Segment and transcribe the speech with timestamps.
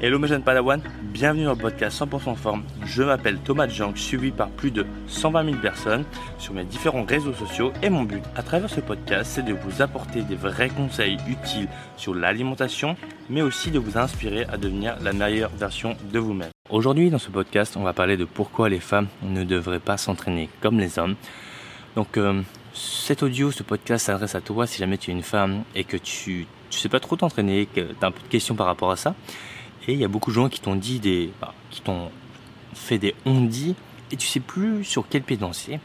[0.00, 2.64] Hello mes jeunes Padawan, bienvenue dans le podcast 100% forme.
[2.84, 6.04] Je m'appelle Thomas Jank, suivi par plus de 120 000 personnes
[6.36, 9.82] sur mes différents réseaux sociaux et mon but à travers ce podcast c'est de vous
[9.82, 12.96] apporter des vrais conseils utiles sur l'alimentation
[13.30, 16.50] mais aussi de vous inspirer à devenir la meilleure version de vous-même.
[16.68, 20.50] Aujourd'hui dans ce podcast on va parler de pourquoi les femmes ne devraient pas s'entraîner
[20.60, 21.14] comme les hommes.
[21.94, 22.42] Donc euh,
[22.74, 25.96] cet audio, ce podcast s'adresse à toi si jamais tu es une femme et que
[25.96, 28.90] tu ne sais pas trop t'entraîner, que tu as un peu de questions par rapport
[28.90, 29.14] à ça.
[29.86, 32.10] Et il y a beaucoup de gens qui t'ont dit des, bah, qui t'ont
[32.74, 33.74] fait des on-dit
[34.10, 35.78] et tu sais plus sur quel pied danser.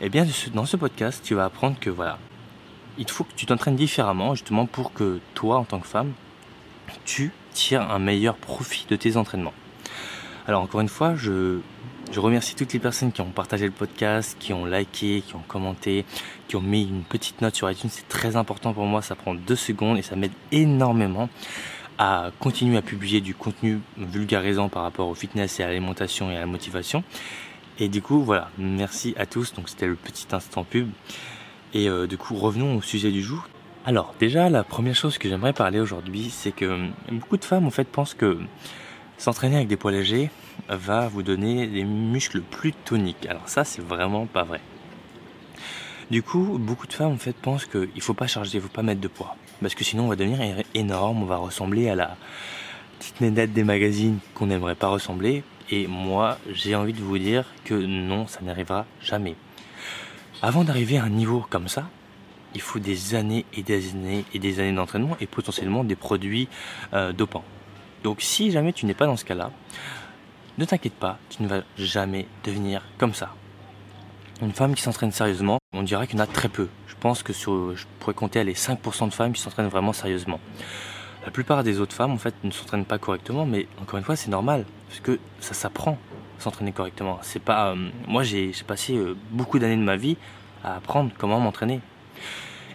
[0.00, 2.18] Eh bien, dans ce podcast, tu vas apprendre que voilà,
[2.98, 6.12] il faut que tu t'entraînes différemment, justement pour que toi, en tant que femme,
[7.04, 9.54] tu tires un meilleur profit de tes entraînements.
[10.46, 11.60] Alors encore une fois, je,
[12.12, 15.42] je remercie toutes les personnes qui ont partagé le podcast, qui ont liké, qui ont
[15.46, 16.04] commenté,
[16.48, 17.90] qui ont mis une petite note sur iTunes.
[17.90, 21.28] C'est très important pour moi, ça prend deux secondes et ça m'aide énormément
[21.98, 26.36] à continuer à publier du contenu vulgarisant par rapport au fitness et à l'alimentation et
[26.36, 27.04] à la motivation.
[27.78, 29.54] Et du coup, voilà, merci à tous.
[29.54, 30.88] Donc c'était le petit instant pub.
[31.74, 33.48] Et euh, du coup, revenons au sujet du jour.
[33.84, 37.66] Alors déjà, la première chose que j'aimerais parler aujourd'hui, c'est que euh, beaucoup de femmes
[37.66, 38.38] en fait pensent que
[39.18, 40.30] s'entraîner avec des poids légers
[40.68, 43.26] va vous donner des muscles plus toniques.
[43.26, 44.60] Alors ça, c'est vraiment pas vrai.
[46.08, 48.84] Du coup, beaucoup de femmes en fait pensent qu'il faut pas charger, il faut pas
[48.84, 50.38] mettre de poids, parce que sinon on va devenir
[50.72, 52.16] énorme, on va ressembler à la
[53.00, 55.42] petite nénette des magazines qu'on n'aimerait pas ressembler.
[55.72, 59.34] Et moi, j'ai envie de vous dire que non, ça n'arrivera jamais.
[60.42, 61.88] Avant d'arriver à un niveau comme ça,
[62.54, 66.48] il faut des années et des années et des années d'entraînement et potentiellement des produits
[66.94, 67.44] euh, dopants.
[68.04, 69.50] Donc si jamais tu n'es pas dans ce cas-là,
[70.56, 73.34] ne t'inquiète pas, tu ne vas jamais devenir comme ça.
[74.42, 76.68] Une femme qui s'entraîne sérieusement, on dirait qu'il y en a très peu.
[76.88, 80.40] Je pense que sur, je pourrais compter les 5% de femmes qui s'entraînent vraiment sérieusement.
[81.24, 84.14] La plupart des autres femmes, en fait, ne s'entraînent pas correctement, mais encore une fois,
[84.14, 85.96] c'est normal, parce que ça s'apprend,
[86.38, 87.18] s'entraîner correctement.
[87.22, 90.18] C'est pas, euh, moi, j'ai passé euh, beaucoup d'années de ma vie
[90.62, 91.80] à apprendre comment m'entraîner.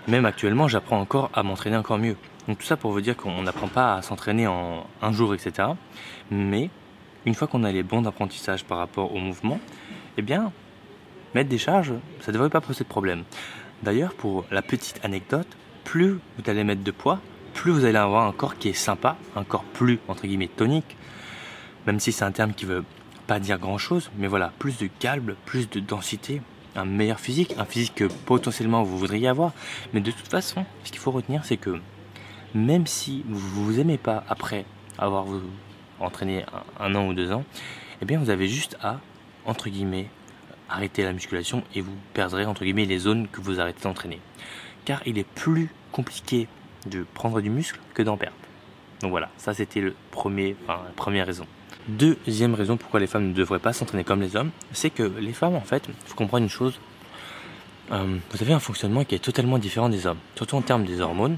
[0.07, 2.17] Même actuellement, j'apprends encore à m'entraîner encore mieux.
[2.47, 5.69] Donc tout ça pour vous dire qu'on n'apprend pas à s'entraîner en un jour, etc.
[6.31, 6.71] Mais
[7.27, 9.59] une fois qu'on a les bons d'apprentissage par rapport au mouvement,
[10.17, 10.51] eh bien,
[11.33, 13.23] mettre des charges, ça ne devrait pas poser de problème.
[13.83, 15.47] D'ailleurs, pour la petite anecdote,
[15.83, 17.19] plus vous allez mettre de poids,
[17.53, 20.97] plus vous allez avoir un corps qui est sympa, un corps plus, entre guillemets, tonique,
[21.87, 22.83] même si c'est un terme qui veut
[23.27, 26.41] pas dire grand chose, mais voilà, plus de calme, plus de densité,
[26.75, 29.53] un meilleur physique, un physique que potentiellement vous voudriez avoir.
[29.93, 31.79] Mais de toute façon, ce qu'il faut retenir, c'est que
[32.53, 34.65] même si vous vous aimez pas après
[34.97, 35.41] avoir vous
[35.99, 36.45] entraîné
[36.79, 37.43] un, an ou deux ans,
[38.01, 38.99] eh bien vous avez juste à,
[39.45, 40.07] entre guillemets,
[40.71, 44.19] arrêter la musculation et vous perdrez entre guillemets les zones que vous arrêtez d'entraîner.
[44.85, 46.47] Car il est plus compliqué
[46.85, 48.35] de prendre du muscle que d'en perdre.
[49.01, 51.45] Donc voilà, ça c'était le premier, la première raison.
[51.87, 55.33] Deuxième raison pourquoi les femmes ne devraient pas s'entraîner comme les hommes, c'est que les
[55.33, 56.79] femmes en fait, faut comprendre une chose,
[57.91, 61.01] euh, vous avez un fonctionnement qui est totalement différent des hommes, surtout en termes des
[61.01, 61.37] hormones.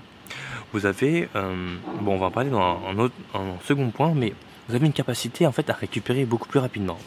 [0.71, 4.33] Vous avez, euh, bon on va en parler dans un, autre, un second point, mais
[4.67, 6.97] vous avez une capacité en fait à récupérer beaucoup plus rapidement.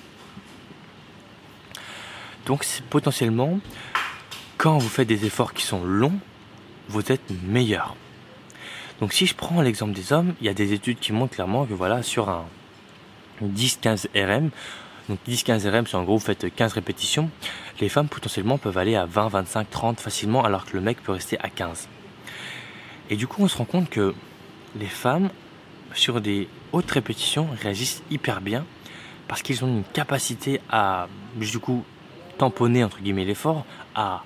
[2.47, 3.59] Donc potentiellement,
[4.57, 6.19] quand vous faites des efforts qui sont longs,
[6.89, 7.97] vous êtes meilleur.
[9.01, 11.67] Donc si je prends l'exemple des hommes, il y a des études qui montrent clairement
[11.67, 12.47] que voilà, sur un
[13.43, 14.51] 10-15 RM,
[15.09, 17.31] donc 10-15 RM, c'est en gros vous faites 15 répétitions,
[17.81, 21.13] les femmes potentiellement peuvent aller à 20, 25, 30 facilement alors que le mec peut
[21.13, 21.89] rester à 15.
[23.11, 24.15] Et du coup on se rend compte que
[24.79, 25.31] les femmes,
[25.95, 28.65] sur des hautes répétitions, réagissent hyper bien
[29.29, 31.85] parce qu'ils ont une capacité à du coup
[32.39, 33.65] tamponner entre guillemets l'effort,
[33.95, 34.23] à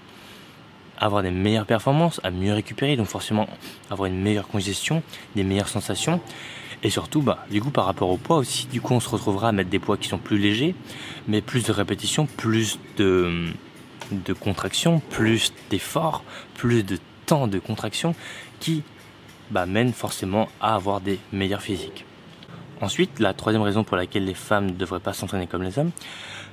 [0.99, 3.49] avoir des meilleures performances, à mieux récupérer, donc forcément
[3.91, 5.03] avoir une meilleure congestion,
[5.35, 6.21] des meilleures sensations.
[6.83, 9.49] Et surtout, bah, du coup, par rapport au poids aussi, du coup, on se retrouvera
[9.49, 10.75] à mettre des poids qui sont plus légers,
[11.29, 13.49] mais plus de répétitions, plus de,
[14.13, 16.23] de contraction, plus d'efforts,
[16.55, 18.15] plus de temps de contraction,
[18.61, 18.83] qui
[19.51, 22.07] bah, mène forcément à avoir des meilleurs physiques.
[22.81, 25.91] Ensuite, la troisième raison pour laquelle les femmes ne devraient pas s'entraîner comme les hommes,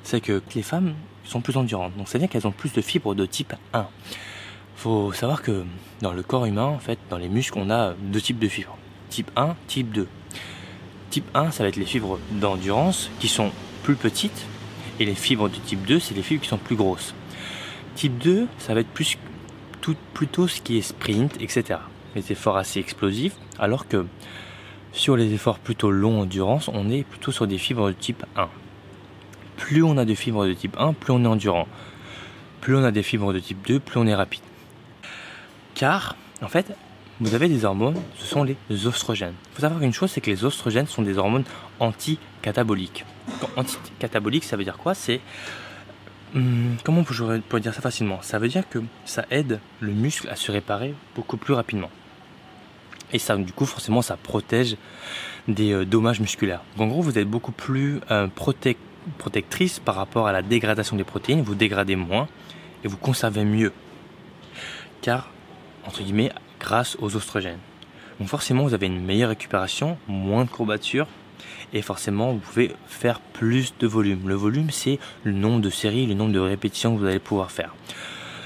[0.07, 0.93] c'est que les femmes
[1.25, 1.95] sont plus endurantes.
[1.97, 3.87] Donc c'est-à-dire qu'elles ont plus de fibres de type 1.
[4.77, 5.65] Faut savoir que
[6.01, 8.77] dans le corps humain, en fait, dans les muscles, on a deux types de fibres.
[9.09, 10.07] Type 1, type 2.
[11.09, 13.51] Type 1, ça va être les fibres d'endurance qui sont
[13.83, 14.45] plus petites
[15.01, 17.13] et les fibres de type 2, c'est les fibres qui sont plus grosses.
[17.95, 19.17] Type 2, ça va être plus
[20.13, 21.79] plutôt ce qui est sprint, etc.
[22.15, 24.05] Les efforts assez explosifs, alors que
[24.93, 28.47] sur les efforts plutôt longs endurance, on est plutôt sur des fibres de type 1.
[29.57, 31.67] Plus on a de fibres de type 1, plus on est endurant.
[32.61, 34.43] Plus on a des fibres de type 2, plus on est rapide.
[35.75, 36.73] Car, en fait,
[37.19, 39.33] vous avez des hormones, ce sont les oestrogènes.
[39.51, 41.43] Il faut savoir une chose, c'est que les oestrogènes sont des hormones
[41.79, 43.05] anti-cataboliques.
[43.55, 44.93] Anti-catabolique, ça veut dire quoi?
[44.93, 45.19] C'est
[46.35, 48.19] hum, comment je pourrais dire ça facilement?
[48.21, 51.89] Ça veut dire que ça aide le muscle à se réparer beaucoup plus rapidement.
[53.13, 54.77] Et ça, du coup, forcément, ça protège
[55.47, 56.61] des euh, dommages musculaires.
[56.77, 58.27] en gros, vous êtes beaucoup plus euh,
[59.17, 61.41] protectrice par rapport à la dégradation des protéines.
[61.41, 62.27] Vous dégradez moins
[62.83, 63.71] et vous conservez mieux.
[65.01, 65.29] Car,
[65.85, 67.59] entre guillemets, grâce aux oestrogènes.
[68.19, 71.07] Donc forcément, vous avez une meilleure récupération, moins de courbatures,
[71.73, 74.27] et forcément, vous pouvez faire plus de volume.
[74.27, 77.51] Le volume, c'est le nombre de séries, le nombre de répétitions que vous allez pouvoir
[77.51, 77.75] faire.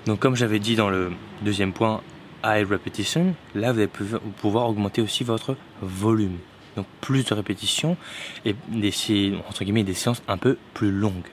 [0.06, 1.12] Donc comme j'avais dit dans le
[1.44, 2.02] deuxième point,
[2.44, 3.90] high repetition, là vous allez
[4.42, 6.38] pouvoir augmenter aussi votre volume.
[6.76, 7.98] Donc plus de répétitions
[8.46, 11.28] et des, séances un peu plus longues.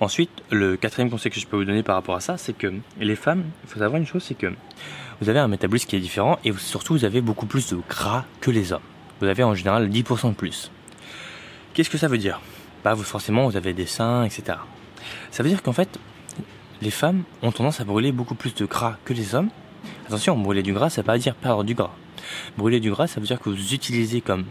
[0.00, 2.72] Ensuite, le quatrième conseil que je peux vous donner par rapport à ça, c'est que
[3.00, 4.52] les femmes, il faut savoir une chose, c'est que
[5.20, 8.24] vous avez un métabolisme qui est différent et surtout vous avez beaucoup plus de gras
[8.40, 8.82] que les hommes.
[9.20, 10.70] Vous avez en général 10% de plus.
[11.72, 12.40] Qu'est-ce que ça veut dire?
[12.84, 14.58] Bah vous, forcément vous avez des seins, etc.
[15.30, 15.98] Ça veut dire qu'en fait,
[16.82, 19.48] les femmes ont tendance à brûler beaucoup plus de gras que les hommes.
[20.06, 21.94] Attention, brûler du gras, ça ne veut pas dire perdre du gras.
[22.56, 24.44] Brûler du gras, ça veut dire que vous utilisez comme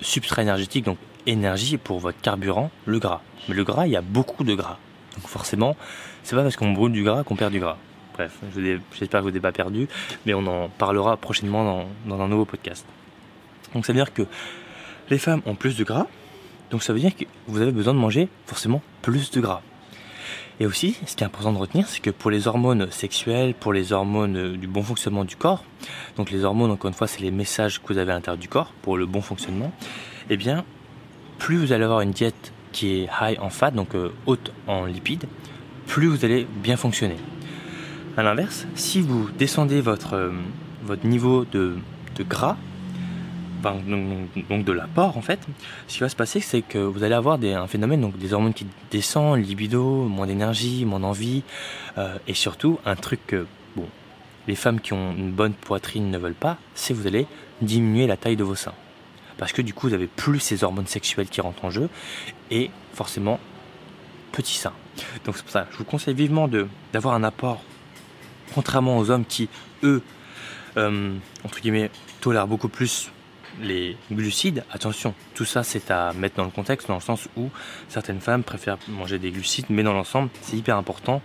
[0.00, 3.20] substrat énergétique, donc énergie pour votre carburant, le gras.
[3.48, 4.78] Mais le gras, il y a beaucoup de gras.
[5.16, 5.76] Donc forcément,
[6.22, 7.76] c'est pas parce qu'on brûle du gras qu'on perd du gras.
[8.14, 8.38] Bref,
[8.92, 9.88] j'espère que vous n'êtes pas perdu,
[10.24, 12.86] mais on en parlera prochainement dans, un nouveau podcast.
[13.74, 14.22] Donc ça veut dire que
[15.10, 16.06] les femmes ont plus de gras,
[16.70, 19.62] donc ça veut dire que vous avez besoin de manger forcément plus de gras.
[20.60, 23.72] Et aussi, ce qui est important de retenir, c'est que pour les hormones sexuelles, pour
[23.72, 25.64] les hormones du bon fonctionnement du corps,
[26.16, 28.48] donc les hormones, encore une fois, c'est les messages que vous avez à l'intérieur du
[28.48, 29.72] corps pour le bon fonctionnement,
[30.30, 30.64] eh bien,
[31.38, 34.84] plus vous allez avoir une diète qui est high en fat, donc euh, haute en
[34.84, 35.24] lipides,
[35.86, 37.16] plus vous allez bien fonctionner.
[38.16, 40.30] A l'inverse, si vous descendez votre, euh,
[40.84, 41.76] votre niveau de,
[42.20, 42.56] gras,
[43.72, 45.40] donc, de l'apport en fait,
[45.88, 48.32] ce qui va se passer c'est que vous allez avoir des, un phénomène, donc des
[48.32, 51.42] hormones qui descendent, libido, moins d'énergie, moins d'envie,
[51.98, 53.46] euh, et surtout un truc que
[53.76, 53.86] bon,
[54.46, 57.26] les femmes qui ont une bonne poitrine ne veulent pas, c'est vous allez
[57.62, 58.74] diminuer la taille de vos seins
[59.36, 61.88] parce que du coup vous avez plus ces hormones sexuelles qui rentrent en jeu
[62.50, 63.40] et forcément
[64.32, 64.72] petit sein.
[65.24, 66.48] Donc c'est pour ça, je vous conseille vivement
[66.92, 67.62] d'avoir un apport,
[68.54, 69.48] contrairement aux hommes qui
[69.82, 70.02] eux
[70.76, 71.14] euh,
[71.44, 71.90] entre guillemets
[72.20, 73.10] tolèrent beaucoup plus
[73.60, 74.64] les glucides.
[74.70, 77.50] Attention, tout ça c'est à mettre dans le contexte dans le sens où
[77.88, 81.22] certaines femmes préfèrent manger des glucides, mais dans l'ensemble c'est hyper important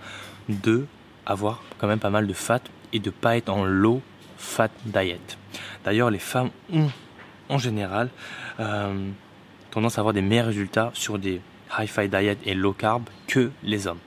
[0.48, 0.86] de
[1.26, 2.62] avoir quand même pas mal de fat
[2.92, 4.02] et de pas être en low
[4.38, 5.38] fat diet.
[5.84, 6.90] D'ailleurs, les femmes ont
[7.50, 8.10] en général
[8.60, 9.10] euh,
[9.72, 11.42] tendance à avoir des meilleurs résultats sur des
[11.78, 14.00] high-fi diet et low carb que les hommes.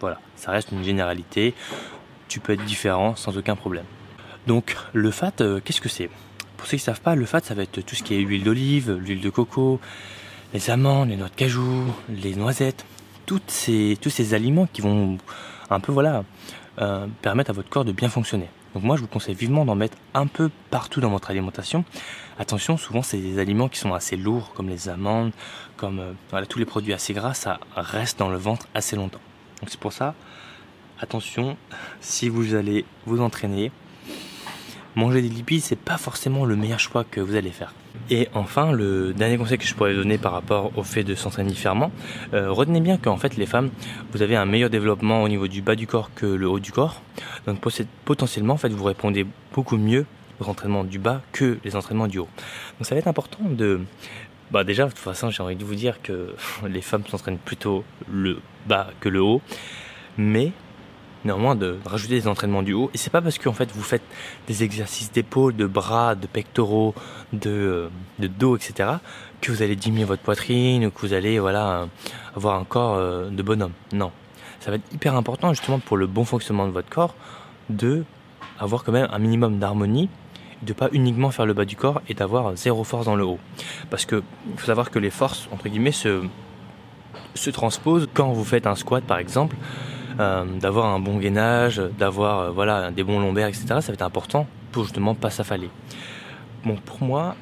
[0.00, 1.54] Voilà, ça reste une généralité.
[2.28, 3.86] Tu peux être différent sans aucun problème.
[4.46, 6.10] Donc le fat, euh, qu'est-ce que c'est?
[6.66, 8.18] Pour ceux qui ne savent pas, le fat, ça va être tout ce qui est
[8.18, 9.78] huile d'olive, l'huile de coco,
[10.52, 12.84] les amandes, les noix de cajou, les noisettes,
[13.24, 15.16] toutes ces, tous ces aliments qui vont
[15.70, 16.24] un peu voilà
[16.80, 18.48] euh, permettre à votre corps de bien fonctionner.
[18.74, 21.84] Donc moi, je vous conseille vivement d'en mettre un peu partout dans votre alimentation.
[22.36, 25.30] Attention, souvent, c'est des aliments qui sont assez lourds, comme les amandes,
[25.76, 29.20] comme euh, voilà, tous les produits assez gras, ça reste dans le ventre assez longtemps.
[29.60, 30.16] Donc c'est pour ça,
[30.98, 31.56] attention,
[32.00, 33.70] si vous allez vous entraîner,
[34.96, 37.74] manger des lipides, c'est pas forcément le meilleur choix que vous allez faire.
[38.10, 41.50] Et enfin, le dernier conseil que je pourrais donner par rapport au fait de s'entraîner
[41.50, 41.92] différemment,
[42.34, 43.70] euh, retenez bien qu'en fait les femmes,
[44.12, 46.72] vous avez un meilleur développement au niveau du bas du corps que le haut du
[46.72, 47.02] corps.
[47.46, 47.60] Donc
[48.04, 50.06] potentiellement, en fait, vous répondez beaucoup mieux
[50.40, 52.28] aux entraînements du bas que les entraînements du haut.
[52.78, 53.80] Donc ça va être important de...
[54.50, 56.34] Bah déjà, de toute façon, j'ai envie de vous dire que
[56.68, 59.42] les femmes s'entraînent plutôt le bas que le haut.
[60.16, 60.52] Mais
[61.24, 62.90] néanmoins de rajouter des entraînements du haut.
[62.94, 64.02] Et c'est pas parce que en fait vous faites
[64.46, 66.94] des exercices d'épaule, de bras, de pectoraux,
[67.32, 68.90] de, euh, de, dos, etc.
[69.40, 71.88] que vous allez diminuer votre poitrine ou que vous allez voilà
[72.34, 73.72] avoir un corps euh, de bonhomme.
[73.92, 74.12] Non,
[74.60, 77.14] ça va être hyper important justement pour le bon fonctionnement de votre corps
[77.70, 78.04] de
[78.58, 80.08] avoir quand même un minimum d'harmonie
[80.62, 83.38] de pas uniquement faire le bas du corps et d'avoir zéro force dans le haut.
[83.90, 84.22] Parce que
[84.56, 86.22] faut savoir que les forces entre guillemets se
[87.34, 89.56] se transposent quand vous faites un squat par exemple
[90.18, 93.66] d'avoir un bon gainage, d'avoir euh, voilà des bons lombaires, etc.
[93.66, 95.70] Ça va être important pour justement pas s'affaler.
[96.64, 97.36] Bon, pour moi,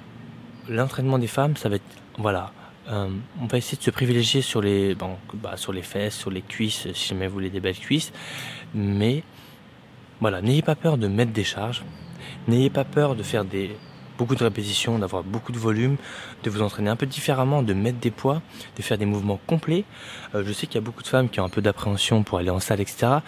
[0.68, 1.84] l'entraînement des femmes, ça va être
[2.18, 2.52] voilà.
[2.88, 3.08] Euh,
[3.40, 6.42] on va essayer de se privilégier sur les, bon, bah, sur les fesses, sur les
[6.42, 8.12] cuisses, si jamais vous voulez des belles cuisses.
[8.74, 9.22] Mais
[10.20, 11.82] voilà, n'ayez pas peur de mettre des charges.
[12.46, 13.74] N'ayez pas peur de faire des,
[14.18, 15.96] beaucoup de répétitions, d'avoir beaucoup de volume,
[16.42, 18.42] de vous entraîner un peu différemment, de mettre des poids,
[18.76, 19.84] de faire des mouvements complets.
[20.34, 22.38] Euh, je sais qu'il y a beaucoup de femmes qui ont un peu d'appréhension pour
[22.38, 23.18] aller en salle, etc.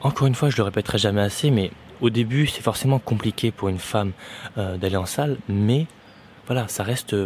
[0.00, 3.68] Encore une fois, je le répéterai jamais assez, mais au début, c'est forcément compliqué pour
[3.68, 4.12] une femme
[4.58, 5.86] euh, d'aller en salle, mais
[6.46, 7.16] voilà, ça reste,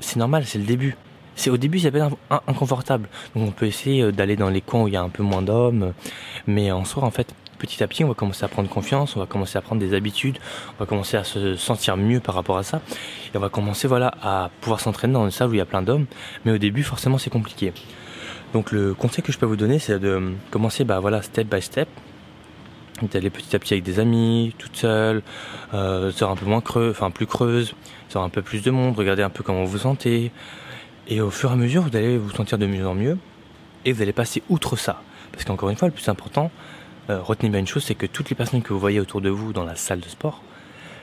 [0.00, 0.96] c'est normal, c'est le début.
[1.34, 3.08] C'est au début, ça peut être inconfortable.
[3.34, 5.22] Donc on peut essayer euh, d'aller dans les coins où il y a un peu
[5.22, 5.92] moins d'hommes,
[6.46, 9.20] mais en soi, en fait, petit à petit, on va commencer à prendre confiance, on
[9.20, 10.38] va commencer à prendre des habitudes,
[10.74, 12.82] on va commencer à se sentir mieux par rapport à ça,
[13.32, 15.64] et on va commencer voilà à pouvoir s'entraîner dans une salle où il y a
[15.64, 16.06] plein d'hommes.
[16.44, 17.72] Mais au début, forcément, c'est compliqué.
[18.52, 21.62] Donc le conseil que je peux vous donner, c'est de commencer, bah voilà, step by
[21.62, 21.88] step,
[23.12, 25.22] d'aller petit à petit avec des amis, toute seule,
[25.72, 27.74] euh, un peu moins creux, enfin plus creuse,
[28.08, 30.32] sera un peu plus de monde, regardez un peu comment vous vous sentez,
[31.06, 33.18] et au fur et à mesure, vous allez vous sentir de mieux en mieux,
[33.84, 35.00] et vous allez passer outre ça.
[35.30, 36.50] Parce qu'encore une fois, le plus important,
[37.10, 39.30] euh, retenez bien une chose, c'est que toutes les personnes que vous voyez autour de
[39.30, 40.42] vous dans la salle de sport,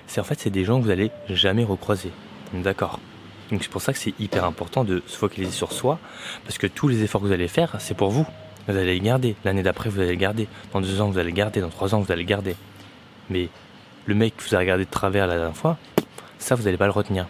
[0.08, 2.12] c'est en fait c'est des gens que vous allez jamais recroiser.
[2.54, 3.00] D'accord.
[3.52, 6.00] Donc c'est pour ça que c'est hyper important de se focaliser sur soi,
[6.46, 8.26] parce que tous les efforts que vous allez faire, c'est pour vous.
[8.68, 9.36] Vous allez les garder.
[9.46, 10.48] L'année d'après, vous allez les garder.
[10.74, 11.60] Dans deux ans, vous allez les garder.
[11.60, 12.56] Dans trois ans, vous allez les garder.
[13.32, 13.50] Mais
[14.06, 15.78] le mec que vous avez regardé de travers la dernière fois,
[16.38, 17.26] ça, vous n'allez pas le retenir.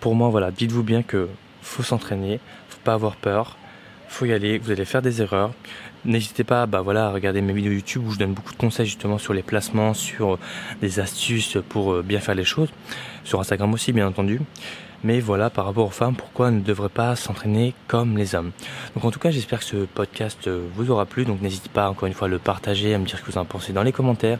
[0.00, 1.28] Pour moi, voilà, dites-vous bien que
[1.62, 3.56] faut s'entraîner, faut pas avoir peur,
[4.10, 5.52] faut y aller, vous allez faire des erreurs.
[6.04, 8.86] N'hésitez pas bah voilà, à regarder mes vidéos YouTube où je donne beaucoup de conseils
[8.86, 10.38] justement sur les placements, sur
[10.80, 12.70] des astuces pour euh, bien faire les choses.
[13.24, 14.40] Sur Instagram aussi bien entendu.
[15.04, 18.50] Mais voilà, par rapport aux femmes, pourquoi ne devraient pas s'entraîner comme les hommes?
[18.94, 21.24] Donc en tout cas, j'espère que ce podcast euh, vous aura plu.
[21.24, 23.38] Donc n'hésitez pas encore une fois à le partager, à me dire ce que vous
[23.38, 24.38] en pensez dans les commentaires.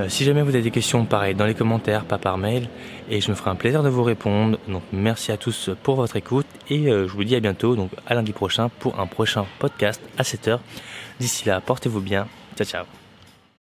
[0.00, 2.68] Euh, si jamais vous avez des questions, pareil, dans les commentaires, pas par mail,
[3.10, 4.58] et je me ferai un plaisir de vous répondre.
[4.68, 7.90] Donc merci à tous pour votre écoute, et euh, je vous dis à bientôt, donc
[8.06, 10.58] à lundi prochain, pour un prochain podcast à 7h.
[11.18, 12.28] D'ici là, portez-vous bien.
[12.56, 13.09] Ciao, ciao.